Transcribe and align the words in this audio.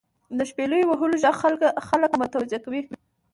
•د 0.37 0.39
شپیلو 0.49 0.77
وهلو 0.89 1.21
ږغ 1.23 1.35
خلک 1.89 2.11
متوجه 2.21 2.59
کوي. 2.65 2.81